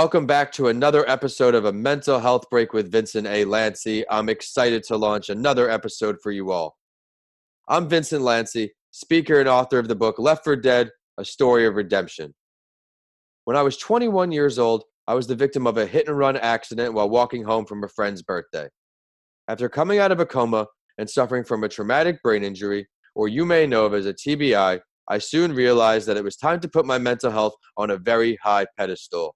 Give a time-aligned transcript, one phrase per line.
[0.00, 3.44] Welcome back to another episode of a mental health break with Vincent A.
[3.44, 4.04] Lanci.
[4.08, 6.76] I'm excited to launch another episode for you all.
[7.68, 11.74] I'm Vincent Lanci, speaker and author of the book Left for Dead A Story of
[11.74, 12.32] Redemption.
[13.44, 16.36] When I was 21 years old, I was the victim of a hit and run
[16.36, 18.68] accident while walking home from a friend's birthday.
[19.48, 20.68] After coming out of a coma
[20.98, 22.86] and suffering from a traumatic brain injury,
[23.16, 26.60] or you may know of as a TBI, I soon realized that it was time
[26.60, 29.34] to put my mental health on a very high pedestal.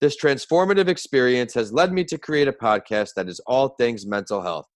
[0.00, 4.42] This transformative experience has led me to create a podcast that is all things mental
[4.42, 4.66] health.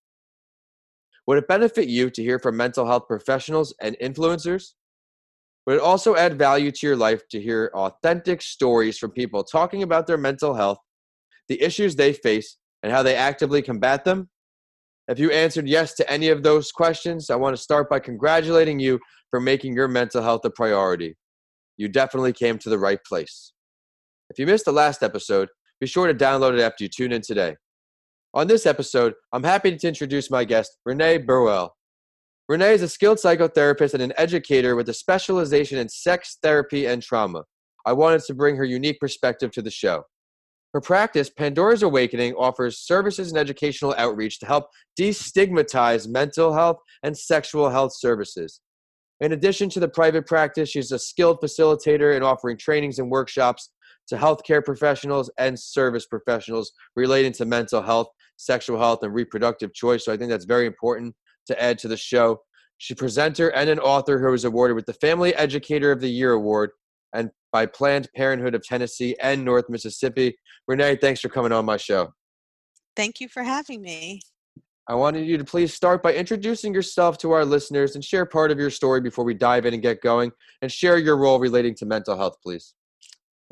[1.27, 4.73] Would it benefit you to hear from mental health professionals and influencers?
[5.67, 9.85] Would it also add value to your life to hear authentic stories from people talking
[9.85, 10.79] about their mental health,
[11.49, 14.29] the issues they face, and how they actively combat them?
[15.07, 18.81] If you answered yes to any of those questions, I want to start by congratulating
[18.81, 18.99] you
[19.31, 21.17] for making your mental health a priority.
[21.77, 23.53] You definitely came to the right place.
[24.33, 27.21] If you missed the last episode, be sure to download it after you tune in
[27.21, 27.55] today.
[28.33, 31.77] On this episode, I'm happy to introduce my guest, Renee Burwell.
[32.49, 37.03] Renee is a skilled psychotherapist and an educator with a specialization in sex therapy and
[37.03, 37.45] trauma.
[37.85, 40.05] I wanted to bring her unique perspective to the show.
[40.73, 47.15] Her practice, Pandora's Awakening, offers services and educational outreach to help destigmatize mental health and
[47.15, 48.63] sexual health services.
[49.21, 53.69] In addition to the private practice, she's a skilled facilitator in offering trainings and workshops
[54.09, 60.05] to healthcare professionals and service professionals relating to mental health, sexual health, and reproductive choice.
[60.05, 61.15] So I think that's very important
[61.47, 62.41] to add to the show.
[62.79, 66.11] She's a presenter and an author who was awarded with the Family Educator of the
[66.11, 66.71] Year Award
[67.15, 70.37] and by Planned Parenthood of Tennessee and North Mississippi.
[70.67, 72.13] Renee, thanks for coming on my show.
[72.97, 74.21] Thank you for having me.
[74.89, 78.51] I wanted you to please start by introducing yourself to our listeners and share part
[78.51, 81.75] of your story before we dive in and get going, and share your role relating
[81.77, 82.75] to mental health, please.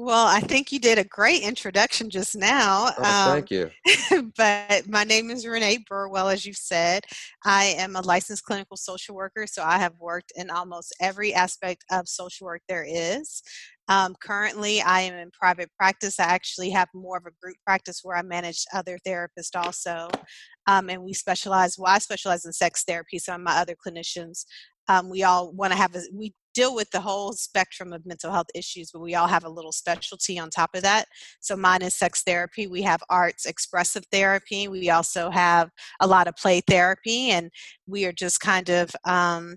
[0.02, 2.88] Well, I think you did a great introduction just now.
[2.96, 3.70] Oh, um, thank you.
[4.34, 7.04] but my name is Renee Burwell, as you said.
[7.44, 11.84] I am a licensed clinical social worker, so I have worked in almost every aspect
[11.90, 13.42] of social work there is.
[13.88, 16.18] Um, currently, I am in private practice.
[16.18, 20.08] I actually have more of a group practice where I manage other therapists also.
[20.66, 23.18] Um, and we specialize, well, I specialize in sex therapy.
[23.28, 24.46] Of my other clinicians
[24.90, 28.32] um, we all want to have a, we deal with the whole spectrum of mental
[28.32, 31.06] health issues, but we all have a little specialty on top of that.
[31.40, 32.66] So mine is sex therapy.
[32.66, 34.68] We have arts expressive therapy.
[34.68, 37.50] We also have a lot of play therapy, and
[37.86, 39.56] we are just kind of um,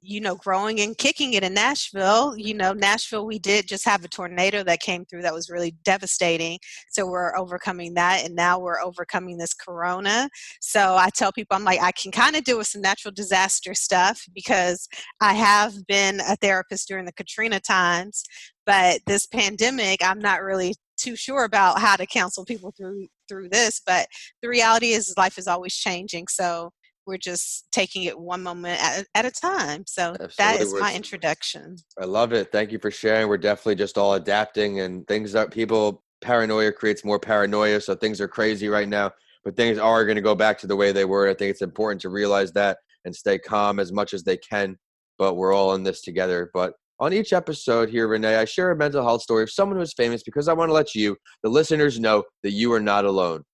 [0.00, 2.36] you know, growing and kicking it in Nashville.
[2.36, 5.74] You know, Nashville, we did just have a tornado that came through that was really
[5.84, 6.58] devastating.
[6.90, 8.24] So we're overcoming that.
[8.24, 10.28] And now we're overcoming this corona.
[10.60, 13.74] So I tell people, I'm like, I can kind of deal with some natural disaster
[13.74, 14.88] stuff because
[15.20, 18.22] I have been a therapist during the Katrina times.
[18.66, 23.48] But this pandemic, I'm not really too sure about how to counsel people through through
[23.48, 24.08] this but
[24.42, 26.72] the reality is life is always changing so
[27.08, 29.84] we're just taking it one moment at, at a time.
[29.86, 30.34] So Absolutely.
[30.36, 31.76] that is my introduction.
[32.00, 32.52] I love it.
[32.52, 33.28] Thank you for sharing.
[33.28, 37.80] We're definitely just all adapting and things that people paranoia creates more paranoia.
[37.80, 39.10] So things are crazy right now,
[39.42, 41.28] but things are going to go back to the way they were.
[41.28, 42.76] I think it's important to realize that
[43.06, 44.76] and stay calm as much as they can.
[45.16, 46.50] But we're all in this together.
[46.52, 49.94] But on each episode here, Renee, I share a mental health story of someone who's
[49.94, 53.44] famous because I want to let you, the listeners, know that you are not alone.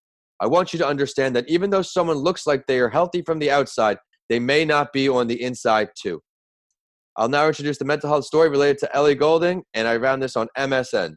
[0.44, 3.38] I want you to understand that even though someone looks like they are healthy from
[3.38, 3.96] the outside,
[4.28, 6.20] they may not be on the inside too.
[7.16, 10.36] I'll now introduce the mental health story related to Ellie Goulding, and I found this
[10.36, 11.14] on MSN.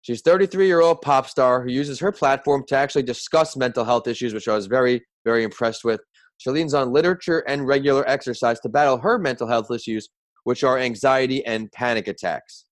[0.00, 4.08] She's 33 year old pop star who uses her platform to actually discuss mental health
[4.08, 6.00] issues, which I was very, very impressed with.
[6.38, 10.08] She leans on literature and regular exercise to battle her mental health issues,
[10.44, 12.64] which are anxiety and panic attacks.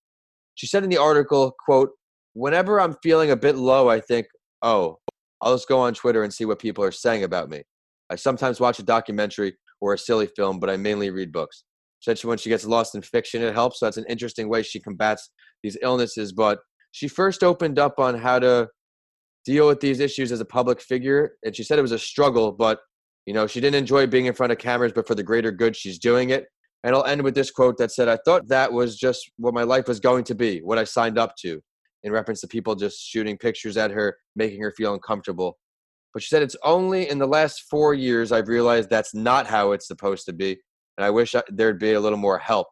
[0.55, 1.91] She said in the article, quote,
[2.33, 4.27] Whenever I'm feeling a bit low, I think,
[4.63, 4.97] oh,
[5.43, 7.63] I'll just go on Twitter and see what people are saying about me.
[8.11, 11.65] I sometimes watch a documentary or a silly film, but I mainly read books.
[12.03, 13.81] Especially when she gets lost in fiction, it helps.
[13.81, 15.31] So that's an interesting way she combats
[15.63, 16.33] these illnesses.
[16.33, 16.61] But
[16.93, 18.69] she first opened up on how to
[19.45, 22.53] deal with these issues as a public figure, and she said it was a struggle,
[22.53, 22.81] but
[23.27, 25.77] you know she didn't enjoy being in front of cameras, but for the greater good,
[25.77, 26.47] she's doing it.
[26.85, 29.65] And I'll end with this quote that said, "I thought that was just what my
[29.65, 31.61] life was going to be, what I signed up to."
[32.05, 35.59] In reference to people just shooting pictures at her, making her feel uncomfortable.
[36.15, 39.73] But she said, It's only in the last four years I've realized that's not how
[39.73, 40.59] it's supposed to be.
[40.97, 42.69] And I wish there'd be a little more help.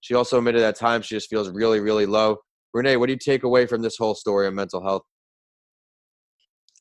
[0.00, 2.38] She also admitted at times she just feels really, really low.
[2.72, 5.02] Renee, what do you take away from this whole story of mental health?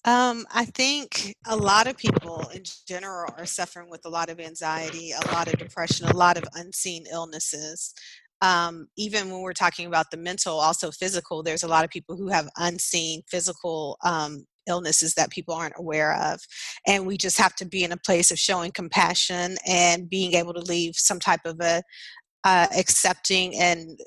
[0.05, 4.39] Um, I think a lot of people in general are suffering with a lot of
[4.39, 7.93] anxiety, a lot of depression, a lot of unseen illnesses.
[8.41, 12.15] Um, even when we're talking about the mental, also physical, there's a lot of people
[12.15, 16.39] who have unseen physical um, illnesses that people aren't aware of.
[16.88, 20.53] And we just have to be in a place of showing compassion and being able
[20.53, 21.83] to leave some type of a
[22.45, 24.00] uh, accepting and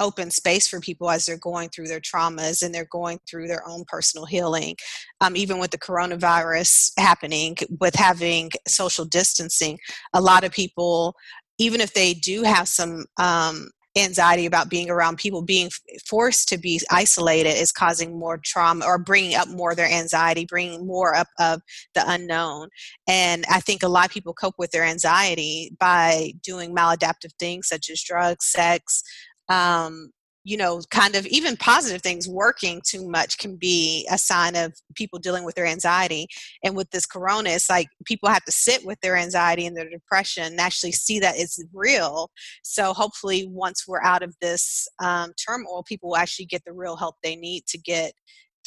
[0.00, 3.66] open space for people as they're going through their traumas and they're going through their
[3.66, 4.76] own personal healing.
[5.20, 9.78] Um, even with the coronavirus happening, with having social distancing,
[10.12, 11.14] a lot of people,
[11.58, 13.68] even if they do have some um,
[14.00, 15.70] anxiety about being around people being
[16.06, 20.44] forced to be isolated is causing more trauma or bringing up more of their anxiety
[20.44, 21.60] bringing more up of
[21.94, 22.68] the unknown.
[23.08, 27.68] And i think a lot of people cope with their anxiety by doing maladaptive things
[27.68, 29.02] such as drugs sex
[29.48, 30.10] um,
[30.44, 34.72] you know, kind of even positive things working too much can be a sign of
[34.94, 36.26] people dealing with their anxiety.
[36.64, 39.90] And with this corona, it's like people have to sit with their anxiety and their
[39.90, 42.30] depression and actually see that it's real.
[42.62, 46.96] So hopefully, once we're out of this um, turmoil, people will actually get the real
[46.96, 48.12] help they need to get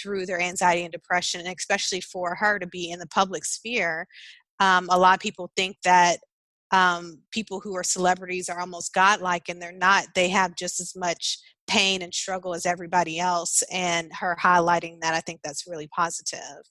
[0.01, 4.07] through their anxiety and depression, and especially for her to be in the public sphere.
[4.59, 6.19] Um, a lot of people think that
[6.71, 10.95] um, people who are celebrities are almost godlike and they're not they have just as
[10.95, 15.87] much pain and struggle as everybody else and her highlighting that i think that's really
[15.87, 16.63] positive.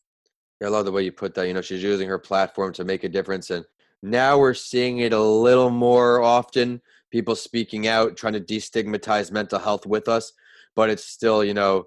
[0.61, 2.85] Yeah, i love the way you put that you know she's using her platform to
[2.85, 3.65] make a difference and
[4.03, 6.81] now we're seeing it a little more often
[7.11, 10.33] people speaking out trying to destigmatize mental health with us
[10.75, 11.85] but it's still you know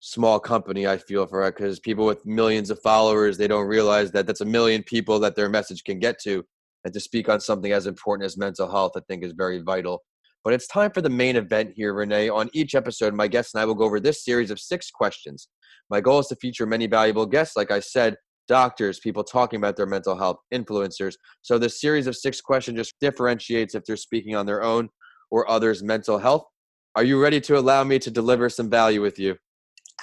[0.00, 4.10] small company i feel for it because people with millions of followers they don't realize
[4.12, 6.44] that that's a million people that their message can get to
[6.84, 10.02] and to speak on something as important as mental health, I think is very vital.
[10.44, 12.28] But it's time for the main event here, Renee.
[12.28, 15.48] On each episode, my guests and I will go over this series of six questions.
[15.90, 19.76] My goal is to feature many valuable guests, like I said, doctors, people talking about
[19.76, 21.14] their mental health, influencers.
[21.42, 24.88] So this series of six questions just differentiates if they're speaking on their own
[25.30, 26.44] or others' mental health.
[26.94, 29.36] Are you ready to allow me to deliver some value with you?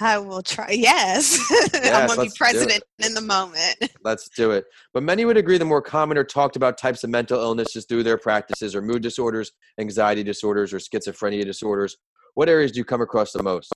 [0.00, 0.70] I will try.
[0.70, 1.38] Yes.
[1.72, 3.76] yes I'm going to be president in the moment.
[4.04, 4.64] Let's do it.
[4.92, 8.02] But many would agree the more common or talked about types of mental illnesses through
[8.02, 11.96] their practices are mood disorders, anxiety disorders, or schizophrenia disorders.
[12.34, 13.72] What areas do you come across the most?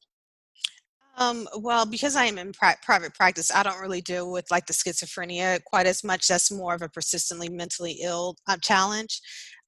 [1.17, 4.67] Um, well, because I am in pri- private practice, I don't really deal with like
[4.67, 6.29] the schizophrenia quite as much.
[6.29, 9.21] That's more of a persistently mentally ill uh, challenge.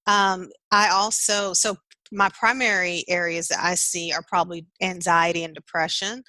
[0.06, 1.76] Um, I also, so
[2.12, 6.22] my primary areas that I see are probably anxiety and depression.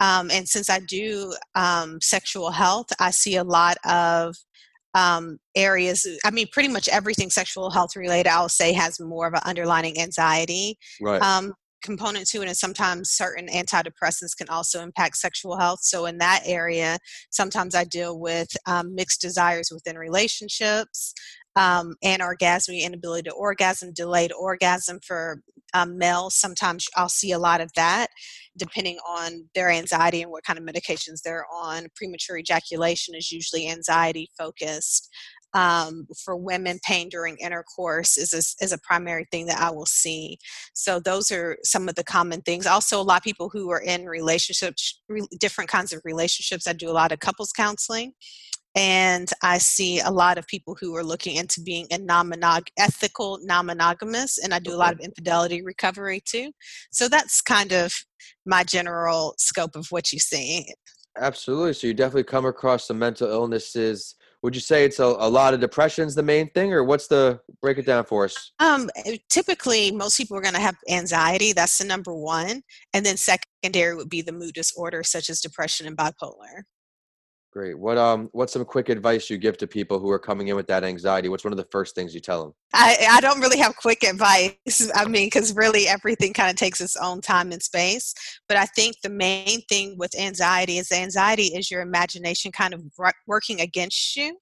[0.00, 4.34] Um, and since I do um, sexual health, I see a lot of
[4.94, 6.06] um, areas.
[6.24, 9.98] I mean, pretty much everything sexual health related, I'll say, has more of an underlying
[9.98, 11.22] anxiety right.
[11.22, 12.48] Um, component to it.
[12.48, 15.80] And sometimes certain antidepressants can also impact sexual health.
[15.82, 16.98] So, in that area,
[17.30, 21.14] sometimes I deal with um, mixed desires within relationships
[21.56, 25.42] um, anorgasmy, inability to orgasm, delayed orgasm for
[25.74, 26.34] um, males.
[26.34, 28.08] Sometimes I'll see a lot of that
[28.56, 31.86] depending on their anxiety and what kind of medications they're on.
[31.96, 35.08] Premature ejaculation is usually anxiety focused.
[35.54, 39.84] Um, for women, pain during intercourse is a, is a primary thing that I will
[39.84, 40.38] see.
[40.72, 42.66] So those are some of the common things.
[42.66, 46.66] Also, a lot of people who are in relationships, re- different kinds of relationships.
[46.66, 48.14] I do a lot of couples counseling
[48.74, 53.38] and I see a lot of people who are looking into being a non-monog- ethical
[53.42, 56.52] non-monogamous, and I do a lot of infidelity recovery too.
[56.90, 57.92] So that's kind of
[58.46, 60.66] my general scope of what you see.
[61.18, 61.74] Absolutely.
[61.74, 64.14] So you definitely come across some mental illnesses.
[64.42, 67.38] Would you say it's a, a lot of depression's the main thing, or what's the
[67.60, 68.52] break it down for us?
[68.58, 71.52] Um, eh, typically, most people are going to have anxiety.
[71.52, 75.86] That's the number one, and then secondary would be the mood disorder, such as depression
[75.86, 76.62] and bipolar.
[77.52, 77.78] Great.
[77.78, 80.66] What um what's some quick advice you give to people who are coming in with
[80.68, 81.28] that anxiety?
[81.28, 82.54] What's one of the first things you tell them?
[82.72, 84.56] I, I don't really have quick advice.
[84.94, 88.14] I mean, because really everything kind of takes its own time and space.
[88.48, 92.82] But I think the main thing with anxiety is anxiety is your imagination kind of
[93.26, 94.38] working against you.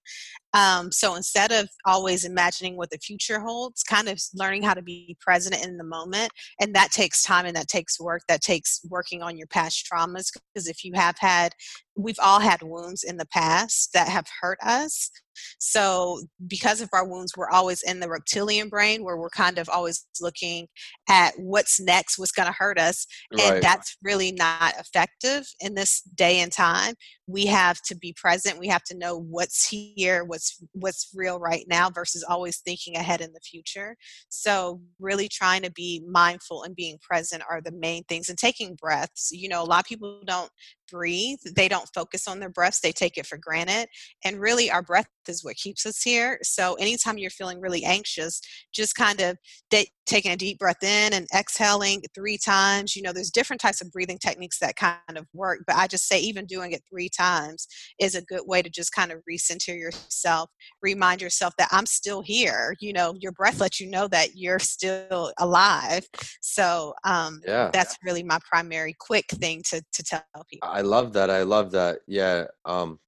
[0.54, 4.82] Um, so instead of always imagining what the future holds, kind of learning how to
[4.82, 6.30] be present in the moment.
[6.60, 8.22] And that takes time and that takes work.
[8.28, 10.30] That takes working on your past traumas.
[10.54, 11.54] Because if you have had,
[11.96, 15.10] we've all had wounds in the past that have hurt us.
[15.58, 19.68] So, because of our wounds, we're always in the reptilian brain where we're kind of
[19.68, 20.68] always looking
[21.08, 23.06] at what's next, what's going to hurt us.
[23.32, 23.54] Right.
[23.54, 26.94] And that's really not effective in this day and time.
[27.26, 28.58] We have to be present.
[28.58, 33.20] We have to know what's here, what's what's real right now versus always thinking ahead
[33.20, 33.96] in the future.
[34.28, 38.74] So, really trying to be mindful and being present are the main things and taking
[38.74, 39.30] breaths.
[39.32, 40.50] You know, a lot of people don't
[40.90, 41.38] breathe.
[41.54, 43.88] They don't focus on their breaths, they take it for granted.
[44.24, 46.38] And really, our breath is what keeps us here.
[46.42, 48.40] So, anytime you're feeling really anxious,
[48.72, 49.36] just kind of
[49.70, 52.96] de- taking a deep breath in and exhaling three times.
[52.96, 56.08] You know, there's different types of breathing techniques that kind of work, but I just
[56.08, 57.68] say even doing it three times
[58.00, 60.50] is a good way to just kind of recenter yourself,
[60.82, 62.74] remind yourself that I'm still here.
[62.80, 66.06] You know, your breath lets you know that you're still alive.
[66.40, 67.70] So, um, yeah.
[67.72, 70.68] that's really my primary quick thing to, to tell people.
[70.68, 71.30] I love that.
[71.30, 72.00] I love that.
[72.06, 72.46] Yeah.
[72.64, 72.98] Um,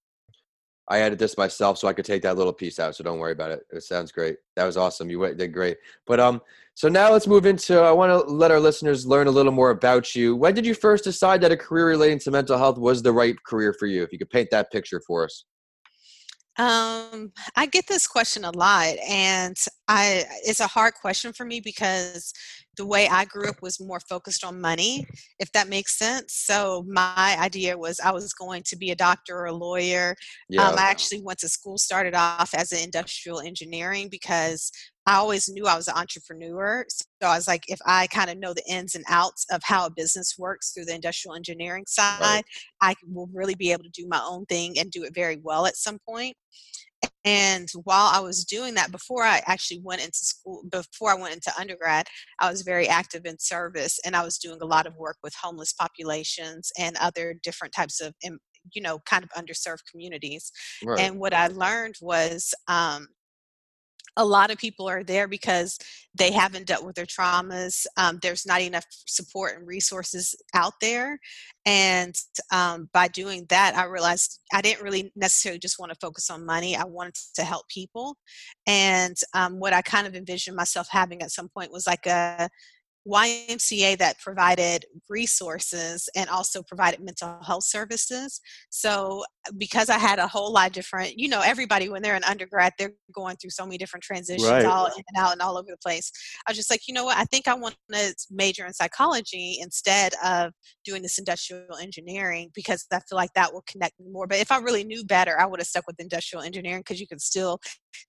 [0.89, 2.97] I added this myself so I could take that little piece out.
[2.97, 3.61] So don't worry about it.
[3.71, 4.37] It sounds great.
[4.57, 5.09] That was awesome.
[5.09, 5.79] You did great.
[6.07, 6.41] But um,
[6.75, 7.79] so now let's move into.
[7.81, 10.35] I want to let our listeners learn a little more about you.
[10.35, 13.37] When did you first decide that a career relating to mental health was the right
[13.47, 14.03] career for you?
[14.03, 15.45] If you could paint that picture for us.
[16.59, 19.57] Um, I get this question a lot, and
[19.89, 22.35] I it's a hard question for me because
[22.77, 25.07] the way I grew up was more focused on money,
[25.39, 26.35] if that makes sense.
[26.35, 30.17] So my idea was I was going to be a doctor or a lawyer.
[30.49, 30.69] Yeah.
[30.69, 34.71] Um, I actually went to school, started off as an industrial engineering because
[35.07, 36.87] I always knew I was an entrepreneur.
[36.89, 39.87] So I was like, if I kind of know the ins and outs of how
[39.87, 42.45] a business works through the industrial engineering side, right.
[42.81, 45.67] I will really be able to do my own thing and do it very well
[45.67, 46.37] at some point.
[47.25, 51.35] And while I was doing that, before I actually went into school, before I went
[51.35, 52.07] into undergrad,
[52.41, 55.35] I was very active in service and I was doing a lot of work with
[55.41, 58.15] homeless populations and other different types of,
[58.75, 60.51] you know, kind of underserved communities.
[60.85, 61.01] Right.
[61.01, 63.07] And what I learned was um,
[64.17, 65.79] a lot of people are there because
[66.15, 67.87] they haven't dealt with their traumas.
[67.97, 71.19] Um, there's not enough support and resources out there.
[71.65, 72.15] And
[72.53, 76.45] um, by doing that, I realized I didn't really necessarily just want to focus on
[76.45, 76.77] money.
[76.77, 78.17] I wanted to help people.
[78.67, 82.51] And um, what I kind of envisioned myself having at some point was like a
[83.07, 88.41] YMCA that provided resources and also provided mental health services.
[88.71, 89.25] So,
[89.59, 92.73] because I had a whole lot of different, you know, everybody when they're an undergrad,
[92.79, 94.65] they're going through so many different transitions, right.
[94.65, 96.13] all in and out and all over the place.
[96.47, 99.59] I was just like, you know what, I think I want to major in psychology
[99.61, 100.53] instead of
[100.85, 104.27] doing this industrial engineering because I feel like that will connect me more.
[104.27, 107.07] But if I really knew better, I would have stuck with industrial engineering because you
[107.07, 107.59] can still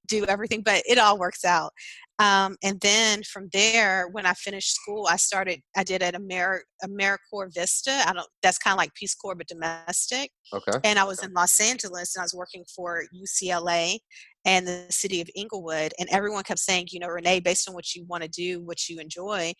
[0.07, 1.71] do everything, but it all works out.
[2.19, 5.61] Um, and then from there, when I finished school, I started.
[5.75, 8.03] I did at Amer- AmeriCorps Vista.
[8.07, 8.27] I don't.
[8.43, 10.31] That's kind of like Peace Corps, but domestic.
[10.53, 10.77] Okay.
[10.83, 11.27] And I was okay.
[11.27, 13.97] in Los Angeles, and I was working for UCLA
[14.45, 15.93] and the city of Inglewood.
[15.99, 18.87] And everyone kept saying, you know, Renee, based on what you want to do, what
[18.87, 19.53] you enjoy,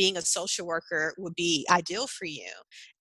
[0.00, 2.48] being a social worker would be ideal for you.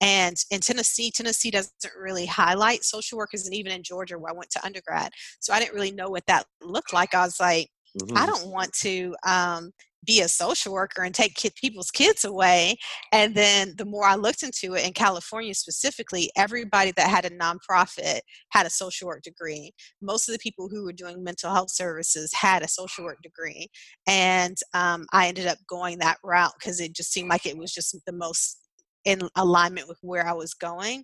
[0.01, 4.37] And in Tennessee, Tennessee doesn't really highlight social workers, and even in Georgia, where I
[4.37, 5.13] went to undergrad.
[5.39, 7.15] So I didn't really know what that looked like.
[7.15, 8.17] I was like, Mm-hmm.
[8.17, 9.71] I don't want to um,
[10.05, 12.75] be a social worker and take kid, people's kids away.
[13.11, 17.29] And then the more I looked into it, in California specifically, everybody that had a
[17.29, 19.71] nonprofit had a social work degree.
[20.01, 23.67] Most of the people who were doing mental health services had a social work degree.
[24.07, 27.73] And um, I ended up going that route because it just seemed like it was
[27.73, 28.59] just the most
[29.05, 31.03] in alignment with where I was going.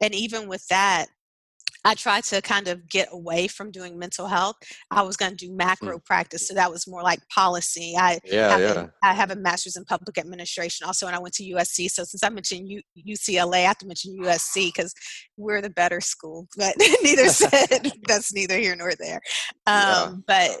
[0.00, 1.06] And even with that,
[1.86, 4.56] I tried to kind of get away from doing mental health.
[4.90, 6.04] I was going to do macro mm.
[6.04, 7.94] practice, so that was more like policy.
[7.96, 8.86] I yeah, have yeah.
[9.04, 11.88] A, I have a master's in public administration also, and I went to USC.
[11.88, 14.92] So since I mentioned U, UCLA, I have to mention USC because
[15.36, 16.48] we're the better school.
[16.56, 16.74] But
[17.04, 19.20] neither said that's neither here nor there.
[19.68, 20.12] Um, yeah.
[20.26, 20.60] But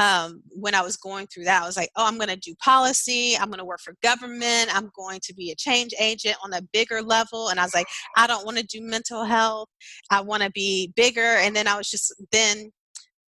[0.00, 2.54] um, when I was going through that, I was like, oh, I'm going to do
[2.64, 3.36] policy.
[3.36, 4.74] I'm going to work for government.
[4.74, 7.50] I'm going to be a change agent on a bigger level.
[7.50, 9.68] And I was like, I don't want to do mental health.
[10.10, 11.20] I want to be bigger.
[11.20, 12.70] And then I was just, then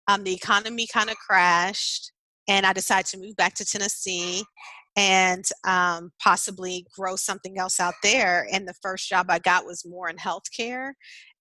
[0.08, 2.10] um, the economy kind of crashed.
[2.48, 4.42] And I decided to move back to Tennessee
[4.96, 8.46] and um, possibly grow something else out there.
[8.50, 10.92] And the first job I got was more in healthcare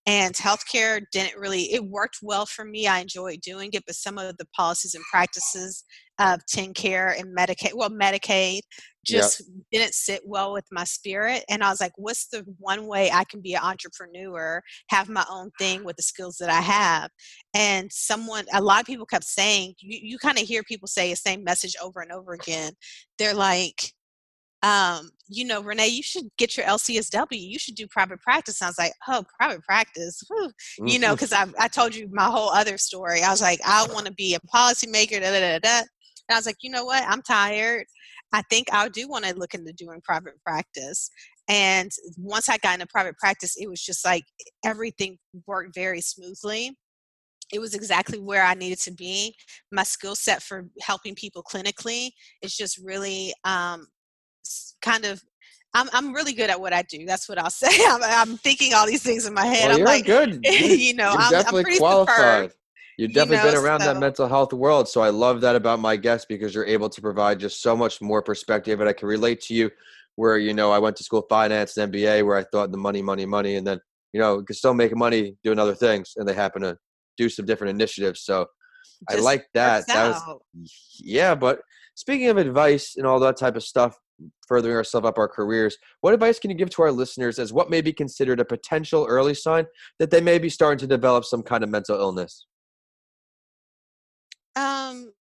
[0.07, 4.17] and healthcare didn't really it worked well for me i enjoyed doing it but some
[4.17, 5.83] of the policies and practices
[6.19, 8.61] of TennCare and medicaid well medicaid
[9.05, 9.63] just yep.
[9.71, 13.23] didn't sit well with my spirit and i was like what's the one way i
[13.23, 17.09] can be an entrepreneur have my own thing with the skills that i have
[17.55, 21.09] and someone a lot of people kept saying you, you kind of hear people say
[21.09, 22.73] the same message over and over again
[23.17, 23.91] they're like
[24.63, 27.27] um, you know, Renee, you should get your LCSW.
[27.31, 28.61] You should do private practice.
[28.61, 30.21] And I was like, oh, private practice,
[30.85, 31.51] you know, because mm-hmm.
[31.59, 33.23] I, I told you my whole other story.
[33.23, 35.79] I was like, I want to be a policymaker, da, da, da, da.
[35.79, 35.87] And
[36.29, 37.03] I was like, you know what?
[37.07, 37.85] I'm tired.
[38.33, 41.09] I think I do want to look into doing private practice.
[41.49, 44.23] And once I got into private practice, it was just like
[44.63, 46.77] everything worked very smoothly
[47.53, 49.35] it was exactly where I needed to be.
[49.71, 53.87] My skill set for helping people clinically is just really um,
[54.81, 55.23] kind of
[55.73, 57.05] I'm I'm really good at what I do.
[57.05, 57.69] That's what I'll say.
[57.87, 59.65] I'm, I'm thinking all these things in my head.
[59.65, 60.39] Well, I'm you're like, good.
[60.43, 62.15] you know, you're I'm, definitely I'm pretty qualified.
[62.17, 62.51] superb.
[62.97, 64.87] You've You definitely know, been around that mental health world.
[64.87, 68.01] So I love that about my guests because you're able to provide just so much
[68.01, 68.79] more perspective.
[68.79, 69.71] And I can relate to you
[70.17, 73.01] where, you know, I went to school finance and MBA where I thought the money,
[73.01, 73.55] money, money.
[73.55, 73.79] And then,
[74.13, 76.13] you know, you can still make money doing other things.
[76.17, 76.77] And they happen to
[77.17, 78.21] do some different initiatives.
[78.21, 78.45] So
[79.09, 79.87] I like that.
[79.87, 80.39] That was,
[80.99, 81.33] yeah.
[81.33, 81.61] But
[81.95, 83.97] speaking of advice and all that type of stuff,
[84.47, 87.69] furthering ourselves up our careers, what advice can you give to our listeners as what
[87.69, 89.65] may be considered a potential early sign
[89.99, 92.45] that they may be starting to develop some kind of mental illness?
[94.55, 95.13] Um,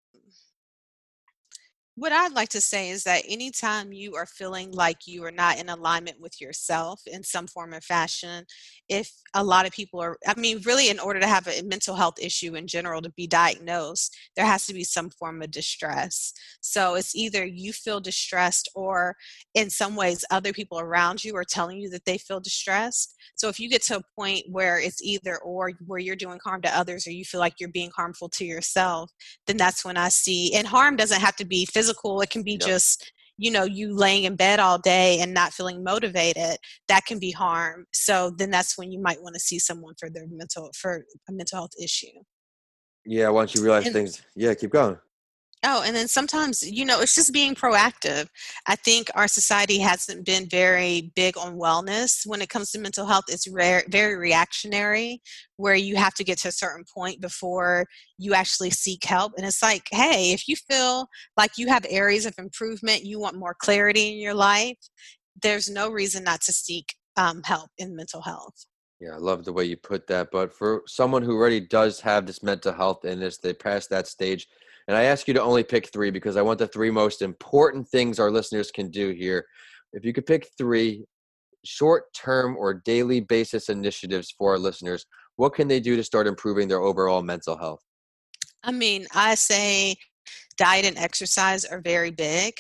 [2.00, 5.58] what I'd like to say is that anytime you are feeling like you are not
[5.58, 8.46] in alignment with yourself in some form or fashion,
[8.88, 11.94] if a lot of people are, I mean, really, in order to have a mental
[11.94, 16.32] health issue in general to be diagnosed, there has to be some form of distress.
[16.62, 19.14] So it's either you feel distressed or
[19.54, 23.14] in some ways other people around you are telling you that they feel distressed.
[23.34, 26.62] So if you get to a point where it's either or where you're doing harm
[26.62, 29.10] to others or you feel like you're being harmful to yourself,
[29.46, 31.89] then that's when I see, and harm doesn't have to be physical,
[32.22, 32.60] it can be Yep.
[32.60, 36.56] just, you know, you laying in bed all day and not feeling motivated.
[36.88, 37.86] That can be harm.
[37.92, 41.32] So then that's when you might want to see someone for their mental, for a
[41.32, 42.08] mental health issue.
[43.04, 44.98] Yeah, once you realize And things, yeah, keep going.
[45.62, 48.28] Oh, and then sometimes, you know, it's just being proactive.
[48.66, 53.04] I think our society hasn't been very big on wellness when it comes to mental
[53.04, 53.24] health.
[53.28, 55.20] It's rare, very reactionary,
[55.58, 57.84] where you have to get to a certain point before
[58.16, 59.34] you actually seek help.
[59.36, 63.36] And it's like, hey, if you feel like you have areas of improvement, you want
[63.36, 64.78] more clarity in your life,
[65.42, 68.64] there's no reason not to seek um, help in mental health.
[68.98, 70.30] Yeah, I love the way you put that.
[70.30, 74.46] But for someone who already does have this mental health this, they pass that stage.
[74.90, 77.88] And I ask you to only pick three because I want the three most important
[77.88, 79.46] things our listeners can do here.
[79.92, 81.04] If you could pick three
[81.64, 85.06] short term or daily basis initiatives for our listeners,
[85.36, 87.78] what can they do to start improving their overall mental health?
[88.64, 89.94] I mean, I say
[90.58, 92.54] diet and exercise are very big.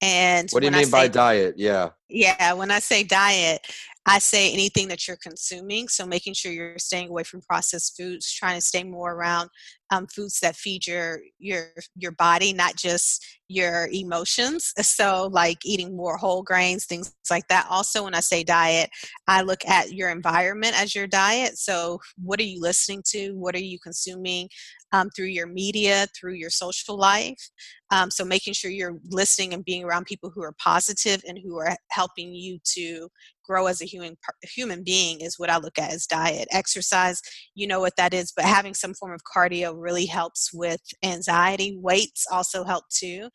[0.00, 1.56] And What do you mean by diet?
[1.58, 1.88] Yeah.
[2.08, 3.60] Yeah, when I say diet,
[4.04, 5.86] I say anything that you're consuming.
[5.88, 9.48] So making sure you're staying away from processed foods, trying to stay more around
[9.92, 14.72] um, foods that feed your your your body, not just your emotions.
[14.82, 17.66] So like eating more whole grains, things like that.
[17.70, 18.90] Also, when I say diet,
[19.26, 21.56] I look at your environment as your diet.
[21.56, 23.32] So what are you listening to?
[23.32, 24.48] What are you consuming
[24.92, 27.50] um, through your media, through your social life?
[27.90, 31.58] Um, so making sure you're listening and being around people who are positive and who
[31.58, 33.08] are helping you to
[33.44, 36.48] grow as a human human being is what I look at as diet.
[36.50, 37.20] Exercise,
[37.54, 41.78] you know what that is, but having some form of cardio really helps with anxiety.
[41.80, 43.28] Weights also help too.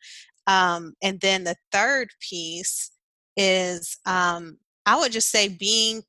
[0.46, 2.90] Um, and then the third piece
[3.36, 6.02] is um, I would just say being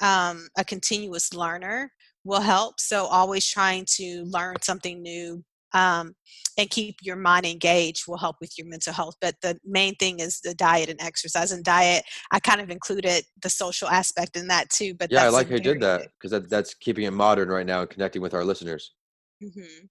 [0.00, 1.90] um, a continuous learner
[2.24, 2.80] will help.
[2.80, 6.14] So always trying to learn something new, um,
[6.56, 9.16] and keep your mind engaged will help with your mental health.
[9.20, 11.52] But the main thing is the diet and exercise.
[11.52, 14.94] And diet, I kind of included the social aspect in that too.
[14.94, 17.66] But Yeah, I like how you did that because that, that's keeping it modern right
[17.66, 18.92] now and connecting with our listeners.
[19.40, 19.52] big.
[19.54, 19.86] hmm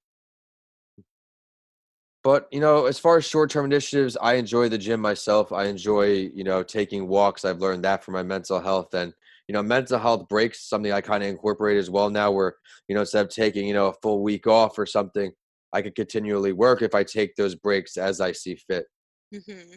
[2.23, 5.51] But you know, as far as short-term initiatives, I enjoy the gym myself.
[5.51, 7.43] I enjoy, you know, taking walks.
[7.43, 9.13] I've learned that for my mental health and
[9.47, 12.55] you know, mental health breaks something I kind of incorporate as well now where,
[12.87, 15.31] you know, instead of taking, you know, a full week off or something,
[15.73, 18.85] I could continually work if I take those breaks as I see fit.
[19.31, 19.75] hmm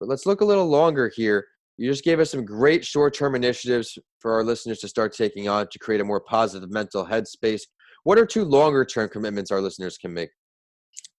[0.00, 1.46] But let's look a little longer here.
[1.78, 5.68] You just gave us some great short-term initiatives for our listeners to start taking on
[5.72, 7.62] to create a more positive mental headspace.
[8.04, 10.30] What are two longer-term commitments our listeners can make?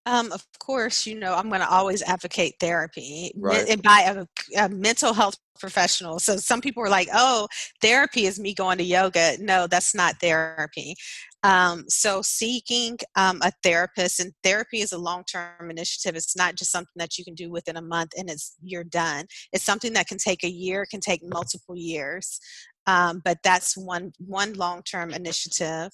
[0.05, 3.67] Um, of course, you know, I'm going to always advocate therapy Right.
[3.69, 6.19] and by a, a mental health professional.
[6.19, 7.47] So some people are like, oh,
[7.81, 9.37] therapy is me going to yoga.
[9.39, 10.95] No, that's not therapy.
[11.43, 16.15] Um, so seeking um, a therapist and therapy is a long-term initiative.
[16.15, 19.25] It's not just something that you can do within a month and it's you're done.
[19.51, 22.39] It's something that can take a year, can take multiple years.
[22.87, 25.91] Um, but that's one one long-term initiative.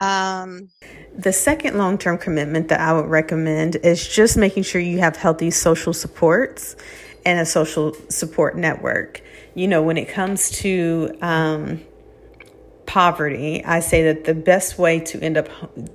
[0.00, 0.70] Um,
[1.16, 5.16] The second long term commitment that I would recommend is just making sure you have
[5.16, 6.76] healthy social supports
[7.26, 9.22] and a social support network.
[9.54, 11.80] You know, when it comes to um,
[12.88, 15.48] poverty, I say that the best way to end up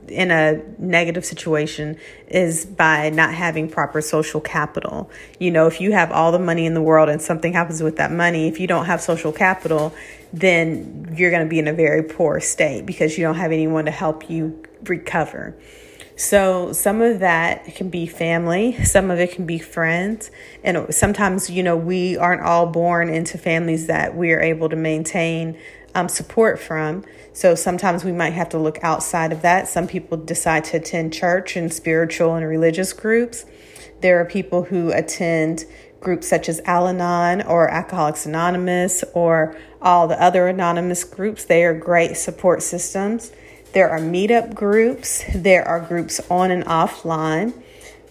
[0.08, 5.10] in a negative situation is by not having proper social capital.
[5.40, 7.96] You know, if you have all the money in the world and something happens with
[7.98, 9.92] that money, if you don't have social capital,
[10.32, 13.86] then you're going to be in a very poor state because you don't have anyone
[13.86, 15.58] to help you recover.
[16.16, 20.30] So some of that can be family, some of it can be friends,
[20.64, 24.76] and sometimes you know we aren't all born into families that we are able to
[24.76, 25.58] maintain
[25.96, 27.04] um, support from.
[27.34, 29.68] So sometimes we might have to look outside of that.
[29.68, 33.46] Some people decide to attend church and spiritual and religious groups.
[34.02, 35.66] There are people who attend
[36.00, 41.46] groups such as Al Anon or Alcoholics Anonymous or all the other anonymous groups.
[41.46, 43.32] They are great support systems.
[43.74, 47.54] There are meetup groups, there are groups on and offline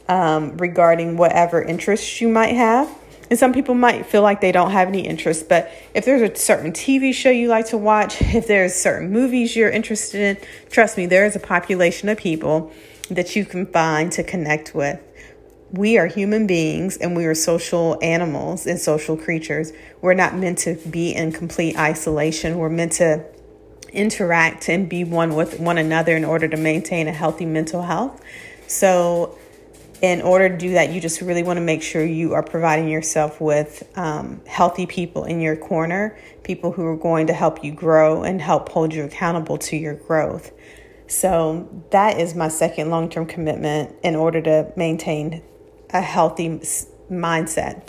[0.09, 2.93] um, regarding whatever interests you might have.
[3.33, 6.37] And some people might feel like they don't have any interest, but if there's a
[6.37, 10.99] certain TV show you like to watch, if there's certain movies you're interested in, trust
[10.99, 12.71] me, there is a population of people
[13.09, 15.01] that you can find to connect with.
[15.71, 19.73] We are human beings and we are social animals and social creatures.
[20.03, 22.59] We're not meant to be in complete isolation.
[22.59, 23.25] We're meant to
[23.95, 28.21] interact and be one with one another in order to maintain a healthy mental health.
[28.67, 29.39] So,
[30.03, 32.89] in order to do that, you just really want to make sure you are providing
[32.89, 37.73] yourself with um, healthy people in your corner, people who are going to help you
[37.73, 40.51] grow and help hold you accountable to your growth.
[41.07, 45.43] So, that is my second long term commitment in order to maintain
[45.91, 46.49] a healthy
[47.11, 47.89] mindset.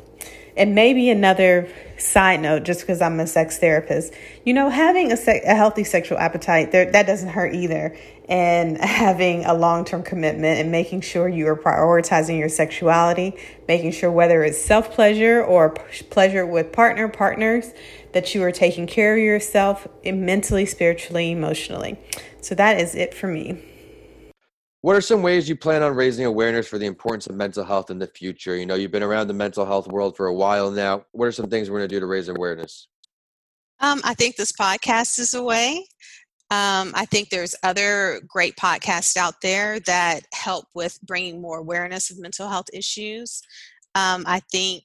[0.56, 4.13] And maybe another side note, just because I'm a sex therapist,
[4.46, 7.96] you know, having a, se- a healthy sexual appetite, there, that doesn't hurt either.
[8.30, 13.36] And having a long term commitment and making sure you are prioritizing your sexuality,
[13.68, 17.72] making sure whether it's self pleasure or p- pleasure with partner, partners,
[18.13, 21.98] that you are taking care of yourself eh, mentally, spiritually, emotionally.
[22.42, 23.73] So that is it for me.
[24.84, 27.89] What are some ways you plan on raising awareness for the importance of mental health
[27.89, 28.58] in the future?
[28.58, 31.06] You know, you've been around the mental health world for a while now.
[31.13, 32.89] What are some things we're going to do to raise awareness?
[33.80, 35.86] Um, I think this podcast is a way.
[36.52, 42.12] Um, I think there's other great podcasts out there that help with bringing more awareness
[42.12, 43.41] of mental health issues.
[43.96, 44.84] Um, I think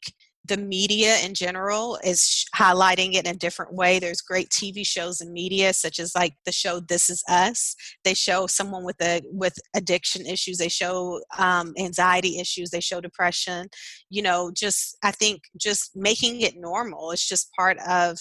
[0.49, 3.99] the media in general is highlighting it in a different way.
[3.99, 7.77] There's great TV shows and media, such as like the show This Is Us.
[8.05, 10.59] They show someone with a with addiction issues.
[10.59, 12.71] They show um, anxiety issues.
[12.71, 13.69] They show depression.
[14.11, 17.11] You know, just I think just making it normal.
[17.13, 18.19] It's just part of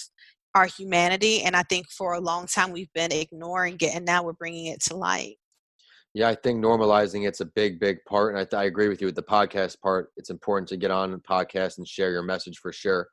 [0.54, 4.22] our humanity, and I think for a long time we've been ignoring it, and now
[4.22, 5.36] we're bringing it to light.
[6.14, 9.06] Yeah, I think normalizing it's a big, big part, and I, I agree with you
[9.06, 10.10] with the podcast part.
[10.16, 13.08] It's important to get on a podcast and share your message for sure.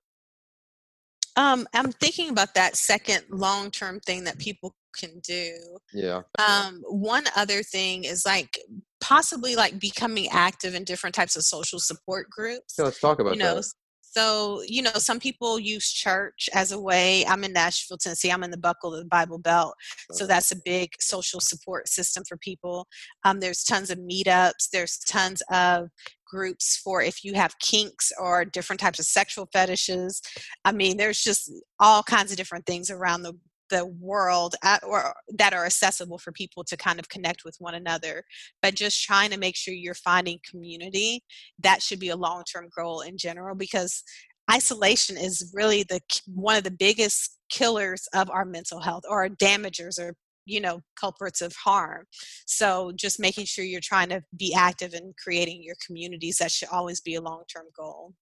[1.36, 5.54] Um, I'm thinking about that second long-term thing that people can do.
[5.94, 6.22] Yeah.
[6.40, 8.58] Um, one other thing is like
[9.02, 12.76] possibly like becoming active in different types of social support groups.
[12.78, 13.74] Yeah, let's talk about you know, that.
[14.16, 17.26] So, you know, some people use church as a way.
[17.26, 18.32] I'm in Nashville, Tennessee.
[18.32, 19.76] I'm in the buckle of the Bible Belt.
[20.14, 22.88] So that's a big social support system for people.
[23.26, 25.90] Um, there's tons of meetups, there's tons of
[26.26, 30.22] groups for if you have kinks or different types of sexual fetishes.
[30.64, 31.52] I mean, there's just
[31.82, 33.34] all kinds of different things around the
[33.70, 37.76] the world at, or that are accessible for people to kind of connect with one
[37.76, 38.24] another
[38.62, 41.24] but just trying to make sure you're finding community
[41.60, 44.04] that should be a long-term goal in general because
[44.52, 49.30] isolation is really the one of the biggest killers of our mental health or our
[49.30, 52.06] damagers or you know culprits of harm.
[52.46, 56.70] So just making sure you're trying to be active in creating your communities that should
[56.70, 58.14] always be a long-term goal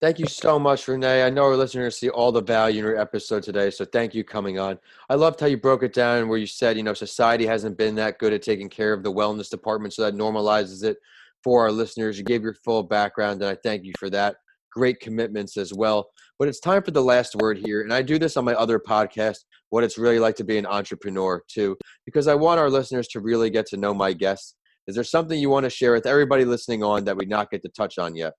[0.00, 1.24] Thank you so much, Renee.
[1.24, 4.24] I know our listeners see all the value in your episode today, so thank you
[4.24, 4.78] coming on.
[5.10, 7.96] I loved how you broke it down where you said, you know, society hasn't been
[7.96, 10.96] that good at taking care of the wellness department, so that normalizes it
[11.44, 12.16] for our listeners.
[12.16, 14.36] You gave your full background, and I thank you for that.
[14.72, 16.08] Great commitments as well.
[16.38, 18.78] But it's time for the last word here, and I do this on my other
[18.78, 23.06] podcast, what it's really like to be an entrepreneur, too, because I want our listeners
[23.08, 24.54] to really get to know my guests.
[24.86, 27.60] Is there something you want to share with everybody listening on that we not get
[27.64, 28.32] to touch on yet?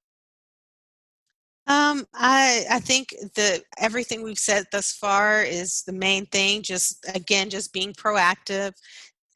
[1.71, 6.63] Um, I I think that everything we've said thus far is the main thing.
[6.63, 8.73] Just again, just being proactive.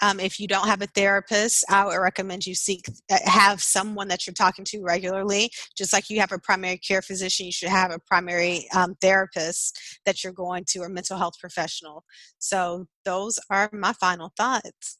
[0.01, 4.09] Um, if you don't have a therapist, I would recommend you seek uh, have someone
[4.09, 5.49] that you're talking to regularly.
[5.77, 9.79] Just like you have a primary care physician, you should have a primary um, therapist
[10.05, 12.03] that you're going to, or mental health professional.
[12.39, 14.99] So those are my final thoughts.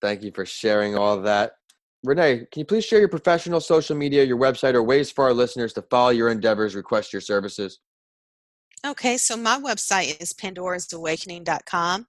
[0.00, 1.52] Thank you for sharing all that.
[2.04, 5.32] Renee, can you please share your professional social media, your website, or ways for our
[5.32, 7.80] listeners to follow your endeavors, request your services?
[8.86, 12.06] Okay, so my website is pandorasawakening.com.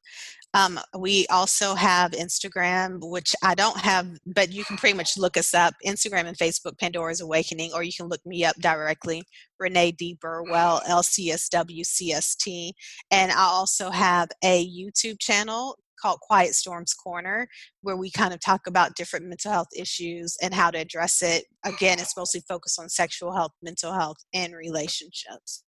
[0.54, 5.38] Um, we also have Instagram, which I don't have, but you can pretty much look
[5.38, 9.24] us up Instagram and Facebook, Pandora's Awakening, or you can look me up directly,
[9.60, 10.18] Renee D.
[10.20, 12.72] Burwell, LCSWCST.
[13.12, 17.48] And I also have a YouTube channel called Quiet Storms Corner,
[17.82, 21.46] where we kind of talk about different mental health issues and how to address it.
[21.66, 25.64] Again, it's mostly focused on sexual health, mental health, and relationships.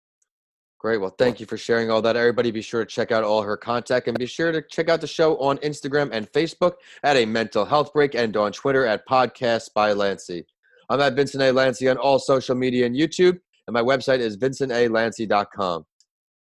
[0.81, 0.97] Great.
[0.97, 2.17] Well, thank you for sharing all that.
[2.17, 5.03] Everybody, be sure to check out all her contact and be sure to check out
[5.03, 9.07] the show on Instagram and Facebook at a mental health break and on Twitter at
[9.07, 10.43] podcast by Lanci.
[10.89, 11.53] I'm at Vincent A.
[11.53, 15.85] Lanci on all social media and YouTube, and my website is vincentalanci.com.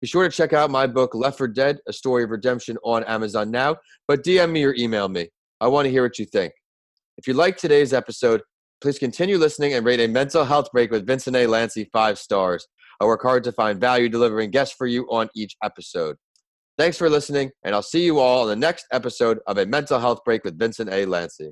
[0.00, 3.02] Be sure to check out my book, Left for Dead A Story of Redemption, on
[3.04, 5.28] Amazon now, but DM me or email me.
[5.60, 6.52] I want to hear what you think.
[7.16, 8.42] If you like today's episode,
[8.80, 11.46] please continue listening and rate a mental health break with Vincent A.
[11.46, 12.66] Lanci five stars.
[13.00, 16.16] I work hard to find value delivering guests for you on each episode.
[16.76, 19.98] Thanks for listening, and I'll see you all on the next episode of A Mental
[19.98, 21.06] Health Break with Vincent A.
[21.06, 21.50] Lanci.